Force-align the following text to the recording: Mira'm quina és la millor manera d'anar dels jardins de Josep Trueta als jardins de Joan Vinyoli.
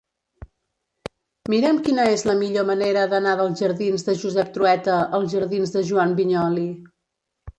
Mira'm 1.53 1.81
quina 1.87 2.05
és 2.13 2.23
la 2.29 2.35
millor 2.39 2.65
manera 2.69 3.03
d'anar 3.11 3.35
dels 3.41 3.61
jardins 3.63 4.07
de 4.09 4.15
Josep 4.23 4.49
Trueta 4.55 4.95
als 5.19 5.35
jardins 5.37 5.75
de 5.77 5.87
Joan 5.91 6.19
Vinyoli. 6.21 6.67